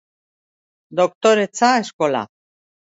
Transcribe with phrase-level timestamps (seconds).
[1.01, 2.25] Doktoretza Eskola